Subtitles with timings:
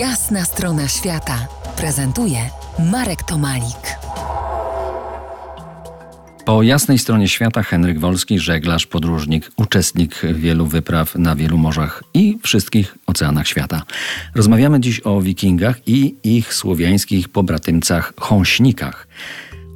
[0.00, 2.38] Jasna strona świata prezentuje
[2.78, 3.98] Marek Tomalik.
[6.44, 12.38] Po jasnej stronie świata Henryk Wolski, żeglarz, podróżnik, uczestnik wielu wypraw na wielu morzach i
[12.42, 13.82] wszystkich oceanach świata.
[14.34, 19.06] Rozmawiamy dziś o wikingach i ich słowiańskich pobratymcach chąśnikach.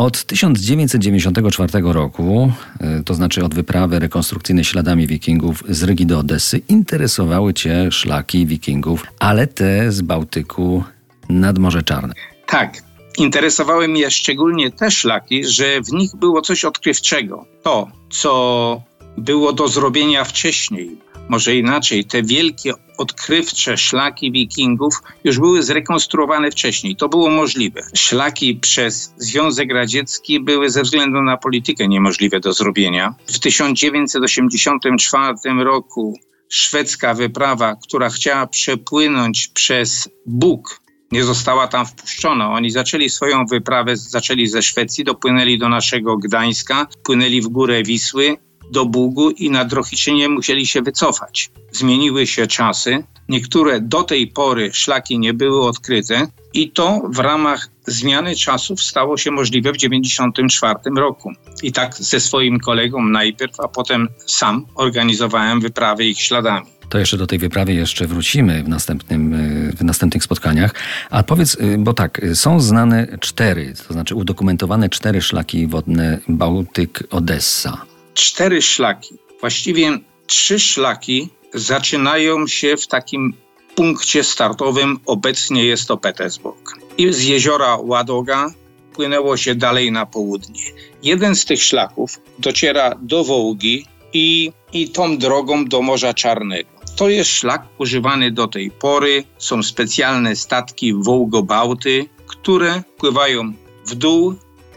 [0.00, 2.52] Od 1994 roku,
[3.00, 8.46] y, to znaczy od wyprawy rekonstrukcyjnej śladami wikingów z Rygi do Odessy, interesowały cię szlaki
[8.46, 10.84] wikingów, ale te z Bałtyku
[11.28, 12.14] nad Morze Czarne.
[12.46, 12.82] Tak,
[13.18, 17.46] interesowały mnie szczególnie te szlaki, że w nich było coś odkrywczego.
[17.62, 18.82] To, co
[19.18, 20.98] było do zrobienia wcześniej,
[21.30, 26.96] może inaczej, te wielkie odkrywcze szlaki wikingów już były zrekonstruowane wcześniej.
[26.96, 27.82] To było możliwe.
[27.94, 33.14] Szlaki przez Związek Radziecki były ze względu na politykę niemożliwe do zrobienia.
[33.26, 40.80] W 1984 roku szwedzka wyprawa, która chciała przepłynąć przez Bóg
[41.12, 42.52] nie została tam wpuszczona.
[42.52, 48.36] Oni zaczęli swoją wyprawę, zaczęli ze Szwecji, dopłynęli do naszego Gdańska, płynęli w górę Wisły,
[48.70, 51.50] do Bugu i na Drohiczynie musieli się wycofać.
[51.72, 53.04] Zmieniły się czasy.
[53.28, 59.16] Niektóre do tej pory szlaki nie były odkryte i to w ramach zmiany czasów stało
[59.16, 61.32] się możliwe w 1994 roku.
[61.62, 66.66] I tak ze swoim kolegą najpierw, a potem sam organizowałem wyprawy ich śladami.
[66.90, 70.74] To jeszcze do tej wyprawy jeszcze wrócimy w, następnym, y, w następnych spotkaniach.
[71.10, 76.18] A powiedz, y, bo tak, y, są znane cztery, to znaczy udokumentowane cztery szlaki wodne
[76.28, 77.89] Bałtyk-Odessa.
[78.20, 79.14] Cztery szlaki.
[79.40, 83.34] Właściwie trzy szlaki zaczynają się w takim
[83.74, 85.00] punkcie startowym.
[85.06, 86.78] Obecnie jest to Petersburg.
[86.98, 88.46] I z jeziora Ładoga
[88.92, 90.60] płynęło się dalej na południe.
[91.02, 96.70] Jeden z tych szlaków dociera do Wołgi i, i tą drogą do Morza Czarnego.
[96.96, 99.24] To jest szlak używany do tej pory.
[99.38, 103.52] Są specjalne statki Wołgobałty, które pływają
[103.86, 104.34] w dół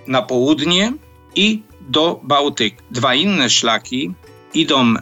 [0.08, 0.94] na południe
[1.36, 2.84] i do Bałtyku.
[2.92, 4.12] Dwa inne szlaki
[4.54, 4.94] idą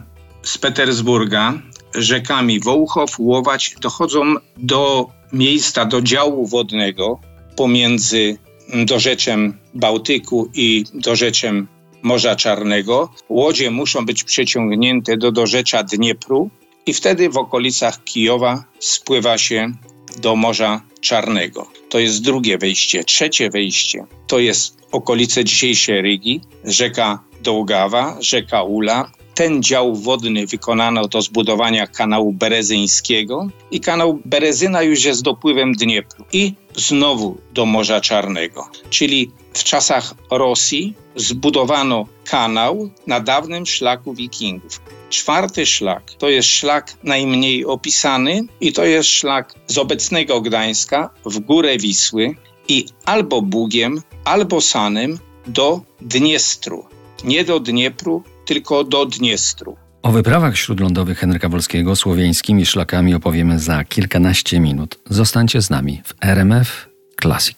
[0.42, 1.54] z Petersburga
[1.94, 7.20] rzekami Wołchow, Łowacz, dochodzą do miejsca, do działu wodnego
[7.56, 8.38] pomiędzy
[8.86, 11.68] dorzeczem Bałtyku i dorzeczem
[12.02, 13.12] Morza Czarnego.
[13.28, 16.50] Łodzie muszą być przeciągnięte do dorzecza Dniepru
[16.86, 19.72] i wtedy w okolicach Kijowa spływa się
[20.16, 21.66] do Morza Czarnego.
[21.88, 23.04] To jest drugie wejście.
[23.04, 29.10] Trzecie wejście to jest okolice dzisiejszej Rygi, rzeka Dołgawa, rzeka Ula.
[29.34, 36.24] Ten dział wodny wykonano do zbudowania kanału berezyńskiego i kanał Berezyna już jest dopływem Dniepru
[36.32, 38.68] i znowu do Morza Czarnego.
[38.90, 44.80] Czyli w czasach Rosji zbudowano kanał na dawnym szlaku wikingów.
[45.12, 51.38] Czwarty szlak to jest szlak najmniej opisany i to jest szlak z obecnego Gdańska w
[51.38, 52.34] górę Wisły
[52.68, 56.84] i albo Bugiem, albo Sanem do Dniestru.
[57.24, 59.76] Nie do Dniepru, tylko do Dniestru.
[60.02, 64.98] O wyprawach śródlądowych Henryka Wolskiego słowiańskimi szlakami opowiemy za kilkanaście minut.
[65.10, 66.88] Zostańcie z nami w RMF
[67.22, 67.56] Classic.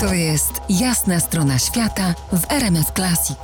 [0.00, 3.38] To jest jasna strona świata w RMS Classic.